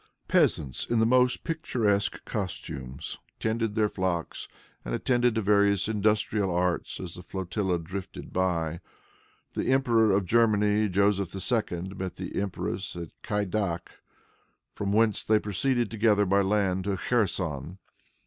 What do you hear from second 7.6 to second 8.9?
drifted by.